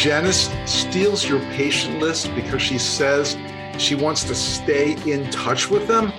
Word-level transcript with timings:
Janice 0.00 0.48
steals 0.64 1.28
your 1.28 1.40
patient 1.52 2.00
list 2.00 2.34
because 2.34 2.62
she 2.62 2.78
says 2.78 3.36
she 3.76 3.94
wants 3.94 4.24
to 4.24 4.34
stay 4.34 4.92
in 5.06 5.30
touch 5.30 5.68
with 5.68 5.86
them. 5.86 6.10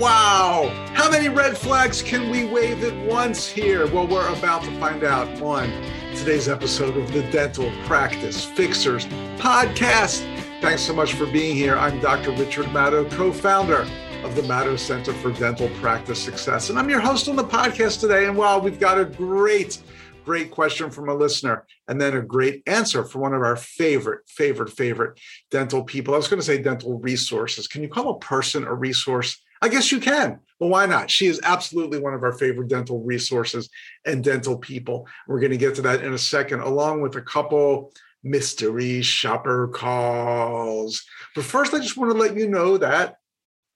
Wow! 0.00 0.72
How 0.94 1.10
many 1.10 1.28
red 1.28 1.54
flags 1.54 2.00
can 2.00 2.30
we 2.30 2.46
wave 2.46 2.82
at 2.82 2.96
once 3.06 3.46
here? 3.46 3.86
Well, 3.92 4.06
we're 4.06 4.26
about 4.32 4.62
to 4.62 4.70
find 4.80 5.04
out. 5.04 5.28
on 5.42 5.70
today's 6.14 6.48
episode 6.48 6.96
of 6.96 7.12
the 7.12 7.24
Dental 7.24 7.70
Practice 7.84 8.42
Fixers 8.42 9.04
podcast. 9.36 10.24
Thanks 10.62 10.80
so 10.80 10.94
much 10.94 11.12
for 11.12 11.26
being 11.26 11.54
here. 11.54 11.76
I'm 11.76 12.00
Dr. 12.00 12.30
Richard 12.30 12.64
Madow, 12.68 13.10
co 13.10 13.30
founder 13.30 13.86
of 14.24 14.34
the 14.34 14.42
Madow 14.42 14.78
Center 14.78 15.12
for 15.12 15.30
Dental 15.30 15.68
Practice 15.74 16.22
Success. 16.22 16.70
And 16.70 16.78
I'm 16.78 16.88
your 16.88 17.00
host 17.00 17.28
on 17.28 17.36
the 17.36 17.44
podcast 17.44 18.00
today. 18.00 18.24
And 18.24 18.34
wow, 18.34 18.58
we've 18.58 18.80
got 18.80 18.98
a 18.98 19.04
great 19.04 19.82
great 20.26 20.50
question 20.50 20.90
from 20.90 21.08
a 21.08 21.14
listener, 21.14 21.64
and 21.86 22.00
then 22.00 22.16
a 22.16 22.20
great 22.20 22.60
answer 22.66 23.04
from 23.04 23.20
one 23.20 23.32
of 23.32 23.42
our 23.42 23.54
favorite, 23.54 24.28
favorite, 24.28 24.70
favorite 24.70 25.18
dental 25.52 25.84
people. 25.84 26.12
I 26.12 26.16
was 26.16 26.26
going 26.26 26.40
to 26.40 26.46
say 26.46 26.60
dental 26.60 26.98
resources. 26.98 27.68
Can 27.68 27.82
you 27.82 27.88
call 27.88 28.10
a 28.10 28.18
person 28.18 28.64
a 28.64 28.74
resource? 28.74 29.40
I 29.62 29.68
guess 29.68 29.92
you 29.92 30.00
can. 30.00 30.40
Well, 30.58 30.70
why 30.70 30.86
not? 30.86 31.10
She 31.10 31.26
is 31.26 31.40
absolutely 31.44 32.00
one 32.00 32.12
of 32.12 32.24
our 32.24 32.32
favorite 32.32 32.68
dental 32.68 33.02
resources 33.04 33.70
and 34.04 34.24
dental 34.24 34.58
people. 34.58 35.06
We're 35.28 35.40
going 35.40 35.52
to 35.52 35.56
get 35.56 35.76
to 35.76 35.82
that 35.82 36.02
in 36.02 36.12
a 36.12 36.18
second, 36.18 36.60
along 36.60 37.02
with 37.02 37.14
a 37.14 37.22
couple 37.22 37.92
mystery 38.24 39.02
shopper 39.02 39.68
calls. 39.68 41.04
But 41.36 41.44
first, 41.44 41.72
I 41.72 41.78
just 41.78 41.96
want 41.96 42.10
to 42.10 42.18
let 42.18 42.36
you 42.36 42.48
know 42.48 42.78
that 42.78 43.16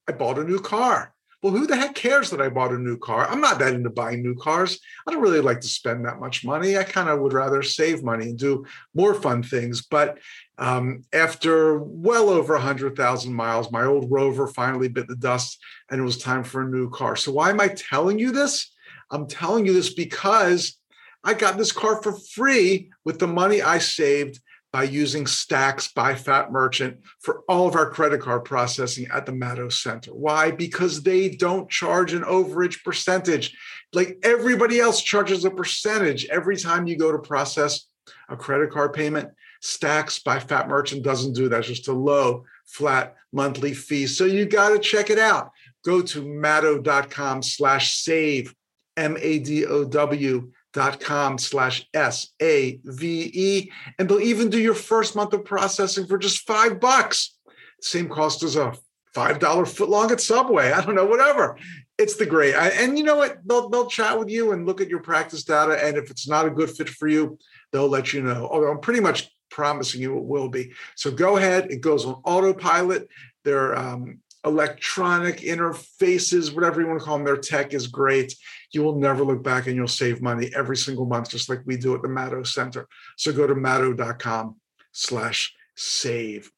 I 0.07 0.11
bought 0.11 0.37
a 0.37 0.43
new 0.43 0.59
car 0.59 1.13
well, 1.41 1.53
who 1.53 1.65
the 1.65 1.75
heck 1.75 1.95
cares 1.95 2.29
that 2.29 2.41
I 2.41 2.49
bought 2.49 2.71
a 2.71 2.77
new 2.77 2.97
car? 2.97 3.27
I'm 3.27 3.41
not 3.41 3.57
that 3.59 3.73
into 3.73 3.89
buying 3.89 4.21
new 4.21 4.35
cars. 4.35 4.79
I 5.07 5.11
don't 5.11 5.23
really 5.23 5.41
like 5.41 5.59
to 5.61 5.67
spend 5.67 6.05
that 6.05 6.19
much 6.19 6.45
money. 6.45 6.77
I 6.77 6.83
kind 6.83 7.09
of 7.09 7.19
would 7.19 7.33
rather 7.33 7.63
save 7.63 8.03
money 8.03 8.25
and 8.29 8.37
do 8.37 8.65
more 8.93 9.15
fun 9.15 9.41
things. 9.41 9.81
But 9.81 10.19
um, 10.59 11.03
after 11.11 11.79
well 11.79 12.29
over 12.29 12.53
100,000 12.53 13.33
miles, 13.33 13.71
my 13.71 13.85
old 13.85 14.11
Rover 14.11 14.47
finally 14.47 14.87
bit 14.87 15.07
the 15.07 15.15
dust 15.15 15.57
and 15.89 15.99
it 15.99 16.03
was 16.03 16.19
time 16.19 16.43
for 16.43 16.61
a 16.61 16.69
new 16.69 16.91
car. 16.91 17.15
So, 17.15 17.31
why 17.31 17.49
am 17.49 17.59
I 17.59 17.69
telling 17.69 18.19
you 18.19 18.31
this? 18.31 18.71
I'm 19.09 19.27
telling 19.27 19.65
you 19.65 19.73
this 19.73 19.93
because 19.93 20.77
I 21.23 21.33
got 21.33 21.57
this 21.57 21.71
car 21.71 22.01
for 22.03 22.13
free 22.13 22.91
with 23.03 23.17
the 23.17 23.27
money 23.27 23.61
I 23.61 23.79
saved 23.79 24.39
by 24.71 24.83
using 24.83 25.27
STAX 25.27 25.89
by 25.89 26.13
Fattmerchant 26.13 26.97
for 27.19 27.43
all 27.49 27.67
of 27.67 27.75
our 27.75 27.89
credit 27.89 28.21
card 28.21 28.45
processing 28.45 29.07
at 29.13 29.25
the 29.25 29.31
Madow 29.31 29.71
Center. 29.71 30.11
Why? 30.11 30.51
Because 30.51 31.03
they 31.03 31.29
don't 31.29 31.69
charge 31.69 32.13
an 32.13 32.23
overage 32.23 32.83
percentage. 32.83 33.57
Like 33.93 34.17
everybody 34.23 34.79
else 34.79 35.01
charges 35.01 35.43
a 35.43 35.51
percentage 35.51 36.25
every 36.27 36.55
time 36.55 36.87
you 36.87 36.97
go 36.97 37.11
to 37.11 37.19
process 37.19 37.87
a 38.29 38.37
credit 38.37 38.71
card 38.71 38.93
payment. 38.93 39.29
STAX 39.61 40.19
by 40.19 40.39
Fattmerchant 40.39 41.03
doesn't 41.03 41.33
do 41.33 41.49
that. 41.49 41.59
It's 41.59 41.67
just 41.67 41.87
a 41.87 41.93
low, 41.93 42.45
flat 42.65 43.15
monthly 43.33 43.73
fee. 43.73 44.07
So 44.07 44.25
you 44.25 44.45
got 44.45 44.69
to 44.69 44.79
check 44.79 45.09
it 45.09 45.19
out. 45.19 45.51
Go 45.83 46.01
to 46.01 46.23
madow.com 46.23 47.43
slash 47.43 47.95
save, 47.95 48.55
M-A-D-O-W 48.97 50.51
dot 50.73 50.99
com 50.99 51.37
slash 51.37 51.87
s-a-v-e 51.93 53.71
and 53.99 54.09
they'll 54.09 54.19
even 54.21 54.49
do 54.49 54.59
your 54.59 54.73
first 54.73 55.15
month 55.15 55.33
of 55.33 55.43
processing 55.43 56.07
for 56.07 56.17
just 56.17 56.47
five 56.47 56.79
bucks. 56.79 57.37
Same 57.81 58.07
cost 58.07 58.43
as 58.43 58.55
a 58.55 58.73
five 59.13 59.39
dollar 59.39 59.65
foot 59.65 59.89
long 59.89 60.11
at 60.11 60.21
subway. 60.21 60.71
I 60.71 60.81
don't 60.81 60.95
know 60.95 61.05
whatever. 61.05 61.57
It's 61.97 62.15
the 62.15 62.25
great 62.25 62.55
and 62.55 62.97
you 62.97 63.03
know 63.03 63.17
what? 63.17 63.39
They'll, 63.45 63.69
they'll 63.69 63.87
chat 63.87 64.17
with 64.17 64.29
you 64.29 64.53
and 64.53 64.65
look 64.65 64.81
at 64.81 64.87
your 64.89 65.01
practice 65.01 65.43
data 65.43 65.77
and 65.85 65.97
if 65.97 66.09
it's 66.09 66.27
not 66.27 66.45
a 66.45 66.49
good 66.49 66.69
fit 66.69 66.89
for 66.89 67.07
you 67.07 67.37
they'll 67.71 67.89
let 67.89 68.13
you 68.13 68.21
know. 68.21 68.47
Although 68.49 68.71
i'm 68.71 68.79
pretty 68.79 69.01
much 69.01 69.29
promising 69.49 70.01
you 70.01 70.17
it 70.17 70.23
will 70.23 70.47
be. 70.47 70.71
So 70.95 71.11
go 71.11 71.35
ahead 71.37 71.69
it 71.69 71.81
goes 71.81 72.05
on 72.05 72.21
autopilot. 72.23 73.09
Their 73.43 73.75
um, 73.77 74.20
electronic 74.43 75.37
interfaces 75.37 76.53
whatever 76.53 76.81
you 76.81 76.87
want 76.87 76.99
to 76.99 77.05
call 77.05 77.17
them 77.17 77.25
their 77.25 77.37
tech 77.37 77.73
is 77.73 77.87
great 77.87 78.33
you 78.73 78.83
will 78.83 78.97
never 78.97 79.23
look 79.23 79.43
back 79.43 79.67
and 79.67 79.75
you'll 79.75 79.87
save 79.87 80.21
money 80.21 80.51
every 80.55 80.77
single 80.77 81.05
month, 81.05 81.29
just 81.29 81.49
like 81.49 81.61
we 81.65 81.77
do 81.77 81.93
at 81.93 82.01
the 82.01 82.07
Madow 82.07 82.45
Center. 82.45 82.87
So 83.17 83.31
go 83.31 83.45
to 83.45 83.55
madow.com 83.55 84.55
slash 84.91 85.53
save. 85.75 86.49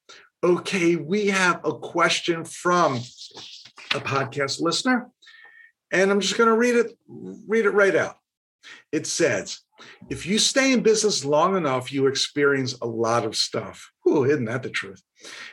Okay, 0.44 0.96
we 0.96 1.28
have 1.28 1.62
a 1.64 1.74
question 1.74 2.46
from 2.46 2.96
a 2.96 4.00
podcast 4.00 4.62
listener, 4.62 5.10
and 5.92 6.12
I'm 6.12 6.20
just 6.20 6.38
going 6.38 6.50
to 6.50 6.58
read 6.58 6.76
it, 6.76 6.98
read 7.08 7.66
it 7.66 7.72
right 7.72 7.96
out. 7.96 8.18
It 8.92 9.08
says, 9.08 9.60
if 10.10 10.26
you 10.26 10.38
stay 10.38 10.72
in 10.74 10.82
business 10.82 11.26
long 11.26 11.58
enough, 11.58 11.92
you 11.92 12.08
experience 12.08 12.76
a 12.82 12.88
lot 12.88 13.26
of 13.26 13.36
stuff. 13.36 13.92
Ooh, 14.08 14.24
isn't 14.26 14.46
that 14.46 14.64
the 14.64 14.70
truth? 14.70 15.02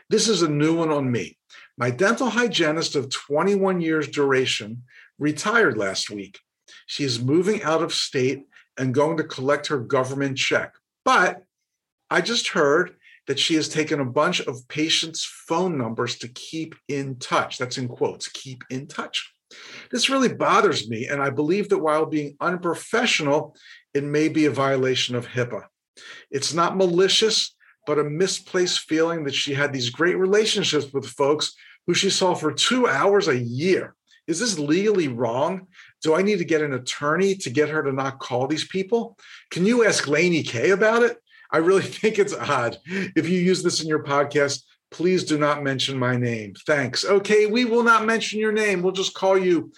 This 0.09 0.29
is 0.29 0.43
a 0.43 0.49
new 0.49 0.77
one 0.77 0.91
on 0.91 1.11
me. 1.11 1.39
My 1.81 1.91
dental 1.91 2.29
hygienist 2.29 2.95
of 2.95 3.09
21 3.09 3.81
years 3.81 4.07
duration 4.07 4.83
retired 5.19 5.79
last 5.79 6.11
week. 6.11 6.39
She 6.85 7.05
is 7.05 7.25
moving 7.25 7.63
out 7.63 7.83
of 7.83 7.95
state 7.95 8.45
and 8.77 8.93
going 8.93 9.17
to 9.17 9.25
collect 9.25 9.69
her 9.69 9.79
government 9.79 10.37
check. 10.37 10.75
But 11.07 11.43
I 12.11 12.21
just 12.21 12.49
heard 12.49 12.97
that 13.29 13.39
she 13.39 13.55
has 13.55 13.67
taken 13.67 13.99
a 13.99 14.05
bunch 14.05 14.41
of 14.41 14.69
patients' 14.69 15.25
phone 15.25 15.79
numbers 15.79 16.19
to 16.19 16.29
keep 16.29 16.75
in 16.87 17.17
touch. 17.19 17.57
That's 17.57 17.79
in 17.79 17.89
quotes, 17.89 18.29
keep 18.29 18.63
in 18.69 18.87
touch. 18.87 19.33
This 19.91 20.11
really 20.11 20.35
bothers 20.35 20.87
me, 20.87 21.07
and 21.07 21.23
I 21.23 21.31
believe 21.31 21.71
that 21.71 21.79
while 21.79 22.05
being 22.05 22.37
unprofessional, 22.43 23.57
it 23.95 24.05
may 24.05 24.29
be 24.29 24.45
a 24.45 24.51
violation 24.51 25.17
of 25.17 25.29
HIPAA. 25.29 25.63
It's 26.31 26.53
not 26.53 26.77
malicious, 26.77 27.57
but 27.87 27.99
a 27.99 28.05
misplaced 28.05 28.81
feeling 28.81 29.25
that 29.25 29.35
she 29.35 29.55
had 29.55 29.73
these 29.73 29.89
great 29.89 30.19
relationships 30.19 30.93
with 30.93 31.07
folks 31.07 31.55
who 31.91 31.95
she 31.95 32.09
saw 32.09 32.35
for 32.35 32.53
two 32.53 32.87
hours 32.87 33.27
a 33.27 33.37
year. 33.37 33.97
Is 34.29 34.39
this 34.39 34.61
legally 34.61 35.09
wrong? 35.09 35.67
Do 36.05 36.15
I 36.15 36.23
need 36.23 36.39
to 36.39 36.45
get 36.45 36.63
an 36.63 36.73
attorney 36.73 37.35
to 37.35 37.51
get 37.51 37.69
her 37.69 37.83
to 37.83 37.91
not 37.91 38.21
call 38.21 38.47
these 38.47 38.65
people? 38.65 39.19
Can 39.51 39.67
you 39.67 39.85
ask 39.85 40.07
Laney 40.07 40.45
Kay 40.45 40.71
about 40.71 41.03
it? 41.03 41.19
I 41.51 41.57
really 41.57 41.83
think 41.99 42.21
it's 42.21 42.33
odd. 42.33 42.79
If 42.87 43.29
you 43.29 43.41
use 43.41 43.65
this 43.65 43.83
in 43.83 43.89
your 43.89 44.05
podcast, 44.05 44.63
please 44.93 45.25
do 45.25 45.37
not 45.37 45.65
mention 45.65 45.99
my 45.99 46.17
name. 46.17 46.55
Thanks. 46.65 47.05
Okay, 47.05 47.47
we 47.47 47.65
will 47.65 47.83
not 47.83 48.07
mention 48.07 48.39
your 48.39 48.53
name. 48.53 48.83
We'll 48.83 48.93
just 48.93 49.15
call 49.15 49.37
you 49.37 49.73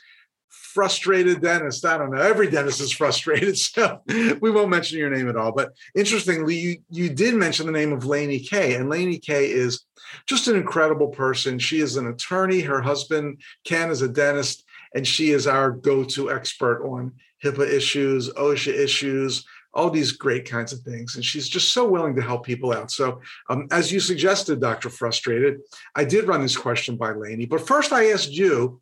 frustrated 0.72 1.42
dentist. 1.42 1.84
I 1.84 1.98
don't 1.98 2.10
know. 2.10 2.20
Every 2.20 2.50
dentist 2.50 2.80
is 2.80 2.92
frustrated, 2.92 3.58
so 3.58 4.00
we 4.40 4.50
won't 4.50 4.70
mention 4.70 4.98
your 4.98 5.10
name 5.10 5.28
at 5.28 5.36
all. 5.36 5.52
But 5.52 5.72
interestingly, 5.94 6.56
you 6.56 6.78
you 6.90 7.10
did 7.10 7.34
mention 7.34 7.66
the 7.66 7.72
name 7.72 7.92
of 7.92 8.06
Laney 8.06 8.40
Kay, 8.40 8.74
and 8.74 8.88
Laney 8.88 9.18
Kay 9.18 9.50
is 9.50 9.84
just 10.26 10.48
an 10.48 10.56
incredible 10.56 11.08
person. 11.08 11.58
She 11.58 11.80
is 11.80 11.96
an 11.96 12.06
attorney. 12.08 12.60
Her 12.60 12.80
husband 12.80 13.40
Ken 13.64 13.90
is 13.90 14.02
a 14.02 14.08
dentist, 14.08 14.64
and 14.94 15.06
she 15.06 15.30
is 15.30 15.46
our 15.46 15.70
go-to 15.70 16.30
expert 16.30 16.84
on 16.84 17.12
HIPAA 17.44 17.72
issues, 17.72 18.30
OSHA 18.30 18.74
issues, 18.74 19.44
all 19.74 19.90
these 19.90 20.12
great 20.12 20.48
kinds 20.48 20.72
of 20.72 20.80
things. 20.80 21.16
And 21.16 21.24
she's 21.24 21.48
just 21.48 21.72
so 21.72 21.86
willing 21.86 22.14
to 22.16 22.22
help 22.22 22.44
people 22.44 22.72
out. 22.72 22.90
So, 22.90 23.20
um, 23.48 23.68
as 23.70 23.90
you 23.90 24.00
suggested, 24.00 24.60
Dr. 24.60 24.90
Frustrated, 24.90 25.60
I 25.94 26.04
did 26.04 26.28
run 26.28 26.42
this 26.42 26.56
question 26.56 26.96
by 26.96 27.12
Laney. 27.12 27.46
But 27.46 27.66
first, 27.66 27.92
I 27.92 28.10
asked 28.10 28.32
you 28.32 28.80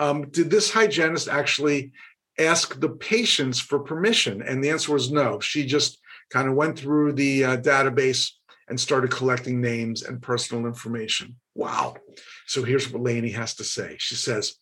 um, 0.00 0.28
did 0.30 0.50
this 0.50 0.70
hygienist 0.70 1.28
actually 1.28 1.92
ask 2.38 2.80
the 2.80 2.88
patients 2.88 3.60
for 3.60 3.78
permission? 3.78 4.42
And 4.42 4.64
the 4.64 4.70
answer 4.70 4.92
was 4.92 5.12
no. 5.12 5.38
She 5.38 5.66
just 5.66 6.00
kind 6.30 6.48
of 6.48 6.54
went 6.54 6.78
through 6.78 7.12
the 7.12 7.44
uh, 7.44 7.56
database 7.58 8.30
and 8.68 8.80
started 8.80 9.10
collecting 9.10 9.60
names 9.60 10.02
and 10.02 10.22
personal 10.22 10.66
information. 10.66 11.36
Wow. 11.54 11.96
So 12.46 12.62
here's 12.62 12.90
what 12.90 13.02
Laney 13.02 13.30
has 13.30 13.54
to 13.56 13.64
say. 13.64 13.96
She 13.98 14.14
says, 14.14 14.54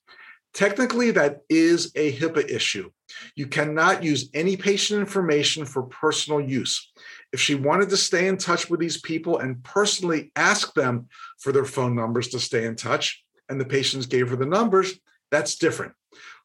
Technically, 0.54 1.10
that 1.12 1.42
is 1.50 1.92
a 1.94 2.10
HIPAA 2.10 2.50
issue. 2.50 2.90
You 3.36 3.46
cannot 3.46 4.02
use 4.02 4.30
any 4.32 4.56
patient 4.56 4.98
information 4.98 5.66
for 5.66 5.82
personal 5.82 6.40
use. 6.40 6.90
If 7.32 7.40
she 7.40 7.54
wanted 7.54 7.90
to 7.90 7.98
stay 7.98 8.28
in 8.28 8.38
touch 8.38 8.70
with 8.70 8.80
these 8.80 9.00
people 9.00 9.38
and 9.38 9.62
personally 9.62 10.32
ask 10.34 10.72
them 10.72 11.08
for 11.38 11.52
their 11.52 11.66
phone 11.66 11.94
numbers 11.94 12.28
to 12.28 12.40
stay 12.40 12.64
in 12.64 12.76
touch, 12.76 13.22
and 13.50 13.60
the 13.60 13.66
patients 13.66 14.06
gave 14.06 14.30
her 14.30 14.36
the 14.36 14.46
numbers, 14.46 14.98
that's 15.30 15.56
different. 15.56 15.92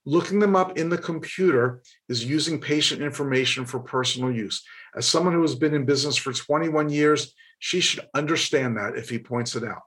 Looking 0.05 0.39
them 0.39 0.55
up 0.55 0.77
in 0.77 0.89
the 0.89 0.97
computer 0.97 1.81
is 2.09 2.25
using 2.25 2.59
patient 2.59 3.01
information 3.01 3.65
for 3.65 3.79
personal 3.79 4.31
use. 4.31 4.63
As 4.95 5.07
someone 5.07 5.33
who 5.33 5.41
has 5.41 5.55
been 5.55 5.73
in 5.73 5.85
business 5.85 6.17
for 6.17 6.33
21 6.33 6.89
years, 6.89 7.33
she 7.59 7.79
should 7.79 8.05
understand 8.13 8.77
that 8.77 8.97
if 8.97 9.09
he 9.09 9.17
points 9.17 9.55
it 9.55 9.63
out. 9.63 9.83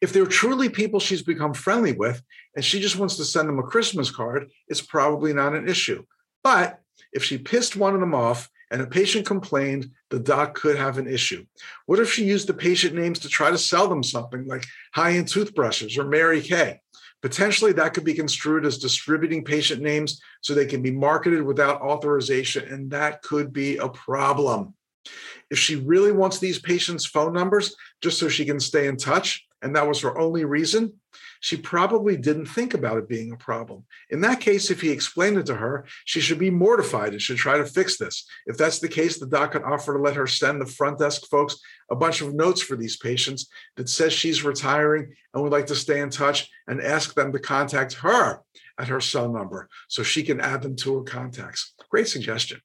If 0.00 0.12
they're 0.12 0.26
truly 0.26 0.70
people 0.70 1.00
she's 1.00 1.22
become 1.22 1.52
friendly 1.52 1.92
with 1.92 2.22
and 2.56 2.64
she 2.64 2.80
just 2.80 2.96
wants 2.96 3.16
to 3.16 3.24
send 3.24 3.48
them 3.48 3.58
a 3.58 3.62
Christmas 3.62 4.10
card, 4.10 4.50
it's 4.68 4.80
probably 4.80 5.34
not 5.34 5.54
an 5.54 5.68
issue. 5.68 6.04
But 6.42 6.80
if 7.12 7.22
she 7.22 7.36
pissed 7.36 7.76
one 7.76 7.94
of 7.94 8.00
them 8.00 8.14
off 8.14 8.48
and 8.70 8.80
a 8.80 8.86
patient 8.86 9.26
complained, 9.26 9.90
the 10.10 10.18
doc 10.18 10.54
could 10.54 10.76
have 10.76 10.98
an 10.98 11.06
issue. 11.06 11.44
What 11.86 11.98
if 11.98 12.12
she 12.12 12.24
used 12.24 12.48
the 12.48 12.54
patient 12.54 12.94
names 12.94 13.18
to 13.20 13.28
try 13.28 13.50
to 13.50 13.58
sell 13.58 13.88
them 13.88 14.02
something 14.02 14.46
like 14.46 14.64
high 14.94 15.12
end 15.12 15.28
toothbrushes 15.28 15.98
or 15.98 16.04
Mary 16.04 16.40
Kay? 16.40 16.80
Potentially, 17.20 17.72
that 17.72 17.94
could 17.94 18.04
be 18.04 18.14
construed 18.14 18.64
as 18.64 18.78
distributing 18.78 19.42
patient 19.44 19.82
names 19.82 20.20
so 20.40 20.54
they 20.54 20.66
can 20.66 20.82
be 20.82 20.92
marketed 20.92 21.42
without 21.42 21.82
authorization, 21.82 22.72
and 22.72 22.90
that 22.92 23.22
could 23.22 23.52
be 23.52 23.76
a 23.76 23.88
problem. 23.88 24.74
If 25.50 25.58
she 25.58 25.76
really 25.76 26.12
wants 26.12 26.38
these 26.38 26.60
patients' 26.60 27.06
phone 27.06 27.32
numbers 27.32 27.74
just 28.02 28.18
so 28.18 28.28
she 28.28 28.44
can 28.44 28.60
stay 28.60 28.86
in 28.86 28.96
touch, 28.96 29.47
and 29.62 29.74
that 29.74 29.86
was 29.86 30.00
her 30.00 30.16
only 30.18 30.44
reason, 30.44 30.94
she 31.40 31.56
probably 31.56 32.16
didn't 32.16 32.46
think 32.46 32.74
about 32.74 32.98
it 32.98 33.08
being 33.08 33.32
a 33.32 33.36
problem. 33.36 33.84
In 34.10 34.20
that 34.22 34.40
case, 34.40 34.70
if 34.70 34.80
he 34.80 34.90
explained 34.90 35.38
it 35.38 35.46
to 35.46 35.54
her, 35.54 35.86
she 36.04 36.20
should 36.20 36.38
be 36.38 36.50
mortified 36.50 37.12
and 37.12 37.22
should 37.22 37.36
try 37.36 37.58
to 37.58 37.64
fix 37.64 37.96
this. 37.96 38.26
If 38.46 38.56
that's 38.56 38.78
the 38.78 38.88
case, 38.88 39.18
the 39.18 39.26
doc 39.26 39.52
could 39.52 39.62
offer 39.62 39.94
to 39.94 40.02
let 40.02 40.16
her 40.16 40.26
send 40.26 40.60
the 40.60 40.66
front 40.66 40.98
desk 40.98 41.26
folks 41.30 41.58
a 41.90 41.96
bunch 41.96 42.20
of 42.20 42.34
notes 42.34 42.60
for 42.60 42.76
these 42.76 42.96
patients 42.96 43.48
that 43.76 43.88
says 43.88 44.12
she's 44.12 44.44
retiring 44.44 45.14
and 45.32 45.42
would 45.42 45.52
like 45.52 45.66
to 45.66 45.76
stay 45.76 46.00
in 46.00 46.10
touch 46.10 46.48
and 46.66 46.80
ask 46.80 47.14
them 47.14 47.32
to 47.32 47.38
contact 47.38 47.94
her 47.94 48.42
at 48.78 48.88
her 48.88 49.00
cell 49.00 49.32
number 49.32 49.68
so 49.88 50.02
she 50.02 50.22
can 50.22 50.40
add 50.40 50.62
them 50.62 50.76
to 50.76 50.98
her 50.98 51.02
contacts. 51.02 51.74
Great 51.90 52.08
suggestion. 52.08 52.60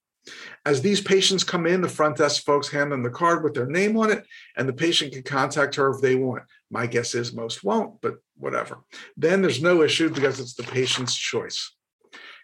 As 0.65 0.81
these 0.81 1.01
patients 1.01 1.43
come 1.43 1.65
in, 1.65 1.81
the 1.81 1.89
front 1.89 2.17
desk 2.17 2.43
folks 2.43 2.69
hand 2.69 2.91
them 2.91 3.03
the 3.03 3.09
card 3.09 3.43
with 3.43 3.53
their 3.53 3.67
name 3.67 3.97
on 3.97 4.11
it, 4.11 4.25
and 4.55 4.67
the 4.67 4.73
patient 4.73 5.13
can 5.13 5.23
contact 5.23 5.75
her 5.75 5.89
if 5.89 6.01
they 6.01 6.15
want. 6.15 6.43
My 6.71 6.87
guess 6.87 7.15
is 7.15 7.33
most 7.33 7.63
won't, 7.63 7.99
but 8.01 8.15
whatever. 8.37 8.79
Then 9.17 9.41
there's 9.41 9.61
no 9.61 9.81
issue 9.81 10.09
because 10.09 10.39
it's 10.39 10.53
the 10.53 10.63
patient's 10.63 11.15
choice. 11.15 11.75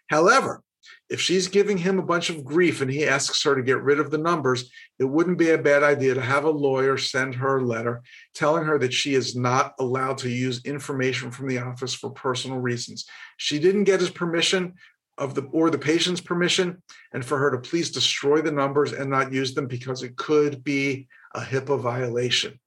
However, 0.08 0.62
if 1.08 1.20
she's 1.20 1.48
giving 1.48 1.78
him 1.78 1.98
a 1.98 2.04
bunch 2.04 2.30
of 2.30 2.44
grief 2.44 2.80
and 2.80 2.90
he 2.90 3.04
asks 3.04 3.42
her 3.42 3.56
to 3.56 3.62
get 3.62 3.82
rid 3.82 3.98
of 3.98 4.10
the 4.10 4.18
numbers, 4.18 4.70
it 5.00 5.04
wouldn't 5.04 5.38
be 5.38 5.50
a 5.50 5.58
bad 5.58 5.82
idea 5.82 6.14
to 6.14 6.20
have 6.20 6.44
a 6.44 6.50
lawyer 6.50 6.96
send 6.96 7.34
her 7.34 7.58
a 7.58 7.64
letter 7.64 8.02
telling 8.32 8.64
her 8.64 8.78
that 8.78 8.92
she 8.92 9.14
is 9.14 9.34
not 9.34 9.74
allowed 9.80 10.18
to 10.18 10.28
use 10.28 10.64
information 10.64 11.32
from 11.32 11.48
the 11.48 11.58
office 11.58 11.94
for 11.94 12.10
personal 12.10 12.58
reasons. 12.58 13.06
She 13.38 13.58
didn't 13.58 13.84
get 13.84 14.00
his 14.00 14.10
permission 14.10 14.74
of 15.20 15.34
the 15.34 15.42
or 15.52 15.70
the 15.70 15.78
patient's 15.78 16.20
permission 16.20 16.82
and 17.12 17.24
for 17.24 17.38
her 17.38 17.50
to 17.52 17.58
please 17.58 17.90
destroy 17.90 18.40
the 18.40 18.50
numbers 18.50 18.92
and 18.92 19.08
not 19.08 19.32
use 19.32 19.54
them 19.54 19.66
because 19.66 20.02
it 20.02 20.16
could 20.16 20.64
be 20.64 21.06
a 21.34 21.40
HIPAA 21.40 21.78
violation. 21.78 22.58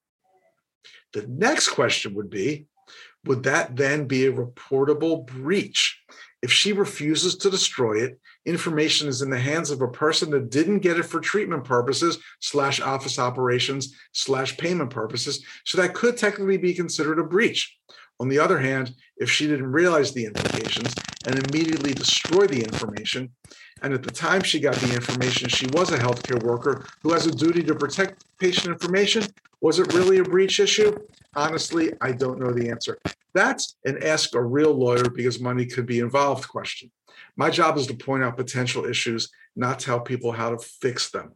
The 1.12 1.26
next 1.28 1.70
question 1.70 2.14
would 2.14 2.30
be 2.30 2.68
would 3.26 3.44
that 3.44 3.76
then 3.76 4.06
be 4.06 4.26
a 4.26 4.34
reportable 4.34 5.26
breach? 5.26 6.00
If 6.42 6.52
she 6.52 6.74
refuses 6.74 7.38
to 7.38 7.50
destroy 7.50 8.04
it, 8.04 8.20
information 8.46 9.08
is 9.08 9.22
in 9.22 9.30
the 9.30 9.40
hands 9.40 9.72
of 9.72 9.82
a 9.82 9.88
person 9.88 10.30
that 10.32 10.50
didn't 10.50 10.80
get 10.80 11.00
it 11.00 11.04
for 11.04 11.22
treatment 11.22 11.64
purposes 11.64 12.18
slash 12.42 12.82
office 12.82 13.18
operations 13.18 13.96
slash 14.12 14.58
payment 14.58 14.90
purposes. 14.90 15.46
So 15.64 15.82
that 15.82 15.94
could 15.94 16.18
technically 16.18 16.58
be 16.58 16.74
considered 16.74 17.18
a 17.20 17.24
breach. 17.24 17.78
On 18.24 18.30
the 18.30 18.40
other 18.40 18.58
hand, 18.58 18.96
if 19.18 19.30
she 19.30 19.48
didn't 19.48 19.70
realize 19.70 20.14
the 20.14 20.24
implications 20.24 20.96
and 21.28 21.38
immediately 21.46 21.94
destroy 21.94 22.48
the 22.48 22.64
information, 22.64 23.30
and 23.82 23.94
at 23.94 24.02
the 24.02 24.12
time 24.12 24.42
she 24.42 24.62
got 24.62 24.76
the 24.76 24.96
information, 24.96 25.50
she 25.50 25.68
was 25.74 25.92
a 25.92 25.98
healthcare 25.98 26.42
worker 26.42 26.86
who 27.02 27.12
has 27.12 27.28
a 27.28 27.32
duty 27.32 27.62
to 27.64 27.76
protect 27.76 28.24
patient 28.40 28.68
information, 28.68 29.26
was 29.60 29.78
it 29.78 29.94
really 29.94 30.20
a 30.20 30.24
breach 30.24 30.62
issue? 30.62 30.96
Honestly, 31.36 31.92
I 32.00 32.14
don't 32.14 32.40
know 32.40 32.54
the 32.54 32.70
answer. 32.70 32.98
That's 33.34 33.76
an 33.84 34.02
ask 34.02 34.34
a 34.36 34.42
real 34.42 34.72
lawyer 34.72 35.10
because 35.10 35.42
money 35.42 35.66
could 35.66 35.86
be 35.86 36.00
involved 36.00 36.48
question. 36.48 36.92
My 37.36 37.50
job 37.50 37.76
is 37.78 37.88
to 37.88 37.94
point 37.94 38.24
out 38.24 38.38
potential 38.38 38.86
issues, 38.86 39.32
not 39.58 39.82
tell 39.82 40.00
people 40.00 40.32
how 40.32 40.52
to 40.52 40.60
fix 40.60 41.12
them. 41.12 41.34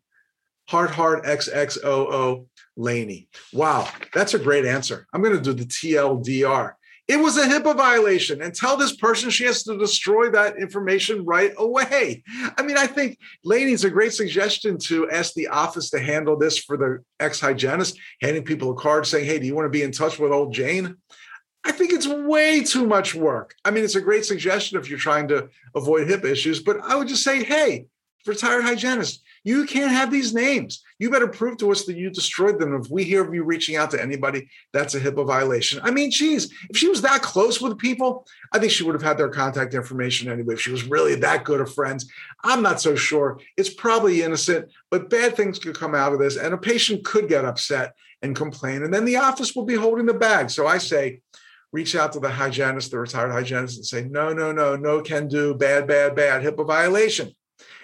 Hard, 0.69 0.91
hard, 0.91 1.23
XXOO, 1.23 2.45
Laney. 2.75 3.29
Wow, 3.53 3.89
that's 4.13 4.33
a 4.33 4.39
great 4.39 4.65
answer. 4.65 5.07
I'm 5.13 5.21
going 5.21 5.35
to 5.35 5.41
do 5.41 5.53
the 5.53 5.65
TLDR. 5.65 6.73
It 7.07 7.17
was 7.17 7.37
a 7.37 7.45
HIPAA 7.45 7.77
violation 7.77 8.41
and 8.41 8.53
tell 8.53 8.75
this 8.75 8.95
person 8.97 9.29
she 9.29 9.45
has 9.45 9.63
to 9.63 9.77
destroy 9.77 10.29
that 10.31 10.57
information 10.57 11.23
right 11.23 11.53
away. 11.57 12.23
I 12.57 12.63
mean, 12.63 12.77
I 12.77 12.85
think 12.85 13.17
Laney's 13.45 13.85
a 13.85 13.89
great 13.89 14.13
suggestion 14.13 14.77
to 14.79 15.09
ask 15.09 15.33
the 15.33 15.47
office 15.47 15.89
to 15.91 15.99
handle 15.99 16.37
this 16.37 16.57
for 16.57 16.75
the 16.75 17.03
ex 17.21 17.39
hygienist, 17.39 17.97
handing 18.21 18.43
people 18.43 18.71
a 18.71 18.75
card 18.75 19.07
saying, 19.07 19.25
hey, 19.25 19.39
do 19.39 19.45
you 19.45 19.55
want 19.55 19.65
to 19.65 19.69
be 19.69 19.83
in 19.83 19.91
touch 19.93 20.19
with 20.19 20.33
old 20.33 20.53
Jane? 20.53 20.97
I 21.63 21.71
think 21.71 21.93
it's 21.93 22.07
way 22.07 22.63
too 22.63 22.85
much 22.85 23.15
work. 23.15 23.55
I 23.63 23.71
mean, 23.71 23.83
it's 23.83 23.95
a 23.95 24.01
great 24.01 24.25
suggestion 24.25 24.77
if 24.77 24.89
you're 24.89 24.99
trying 24.99 25.29
to 25.29 25.49
avoid 25.75 26.07
HIPAA 26.07 26.31
issues, 26.31 26.61
but 26.61 26.81
I 26.83 26.95
would 26.95 27.07
just 27.07 27.23
say, 27.23 27.43
hey, 27.43 27.85
retired 28.25 28.63
hygienist, 28.63 29.21
you 29.43 29.65
can't 29.65 29.91
have 29.91 30.11
these 30.11 30.33
names. 30.33 30.83
You 30.99 31.09
better 31.09 31.27
prove 31.27 31.57
to 31.57 31.71
us 31.71 31.85
that 31.85 31.95
you 31.95 32.09
destroyed 32.09 32.59
them. 32.59 32.75
If 32.75 32.89
we 32.89 33.03
hear 33.03 33.25
of 33.25 33.33
you 33.33 33.43
reaching 33.43 33.75
out 33.75 33.91
to 33.91 34.01
anybody, 34.01 34.49
that's 34.73 34.95
a 34.95 34.99
HIPAA 34.99 35.25
violation. 35.25 35.79
I 35.83 35.91
mean, 35.91 36.11
geez, 36.11 36.51
if 36.69 36.75
she 36.75 36.89
was 36.89 37.01
that 37.03 37.21
close 37.21 37.61
with 37.61 37.77
people, 37.77 38.25
I 38.51 38.59
think 38.59 38.71
she 38.71 38.83
would 38.83 38.95
have 38.95 39.03
had 39.03 39.17
their 39.17 39.29
contact 39.29 39.73
information 39.73 40.29
anyway. 40.29 40.55
If 40.55 40.61
she 40.61 40.71
was 40.71 40.83
really 40.83 41.15
that 41.15 41.45
good 41.45 41.61
of 41.61 41.73
friends, 41.73 42.11
I'm 42.43 42.61
not 42.61 42.81
so 42.81 42.95
sure. 42.95 43.39
It's 43.55 43.73
probably 43.73 44.23
innocent, 44.23 44.69
but 44.91 45.09
bad 45.09 45.37
things 45.37 45.59
could 45.59 45.77
come 45.77 45.95
out 45.95 46.13
of 46.13 46.19
this, 46.19 46.35
and 46.35 46.53
a 46.53 46.57
patient 46.57 47.05
could 47.05 47.29
get 47.29 47.45
upset 47.45 47.93
and 48.21 48.35
complain, 48.35 48.83
and 48.83 48.93
then 48.93 49.05
the 49.05 49.17
office 49.17 49.55
will 49.55 49.65
be 49.65 49.75
holding 49.75 50.07
the 50.07 50.13
bag. 50.13 50.49
So 50.49 50.65
I 50.65 50.79
say, 50.79 51.21
reach 51.71 51.95
out 51.95 52.13
to 52.13 52.19
the 52.19 52.29
hygienist, 52.29 52.91
the 52.91 52.99
retired 52.99 53.31
hygienist, 53.31 53.77
and 53.77 53.85
say, 53.85 54.03
no, 54.03 54.33
no, 54.33 54.51
no, 54.51 54.75
no 54.75 55.01
can 55.01 55.27
do, 55.27 55.53
bad, 55.53 55.87
bad, 55.87 56.15
bad, 56.15 56.41
HIPAA 56.41 56.65
violation. 56.65 57.35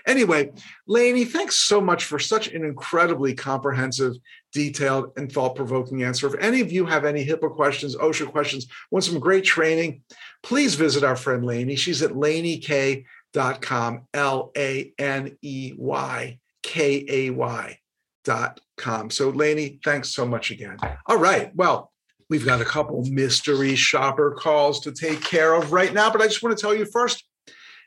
Anyway, 0.05 0.51
Laney, 0.87 1.25
thanks 1.25 1.55
so 1.55 1.79
much 1.79 2.05
for 2.05 2.19
such 2.19 2.47
an 2.49 2.65
incredibly 2.65 3.33
comprehensive, 3.33 4.13
detailed, 4.51 5.11
and 5.17 5.31
thought 5.31 5.55
provoking 5.55 6.03
answer. 6.03 6.27
If 6.27 6.41
any 6.41 6.59
of 6.61 6.71
you 6.71 6.85
have 6.85 7.05
any 7.05 7.25
HIPAA 7.25 7.53
questions, 7.55 7.95
OSHA 7.95 8.31
questions, 8.31 8.67
want 8.91 9.05
some 9.05 9.19
great 9.19 9.45
training, 9.45 10.01
please 10.41 10.75
visit 10.75 11.03
our 11.03 11.15
friend 11.15 11.45
Laney. 11.45 11.75
She's 11.75 12.01
at 12.01 12.11
laneykay.com, 12.11 14.07
L 14.13 14.51
A 14.57 14.93
N 14.97 15.37
E 15.41 15.73
Y 15.77 16.39
K 16.63 17.05
A 17.07 17.29
Y 17.29 17.79
dot 18.25 18.59
com. 18.77 19.09
So, 19.09 19.29
Laney, 19.29 19.79
thanks 19.83 20.09
so 20.09 20.25
much 20.25 20.51
again. 20.51 20.77
All 21.05 21.17
right. 21.17 21.55
Well, 21.55 21.91
we've 22.29 22.45
got 22.45 22.61
a 22.61 22.65
couple 22.65 23.05
mystery 23.05 23.75
shopper 23.75 24.31
calls 24.31 24.81
to 24.81 24.91
take 24.91 25.21
care 25.21 25.53
of 25.53 25.71
right 25.71 25.93
now, 25.93 26.11
but 26.11 26.21
I 26.21 26.27
just 26.27 26.43
want 26.43 26.57
to 26.57 26.61
tell 26.61 26.75
you 26.75 26.85
first 26.85 27.23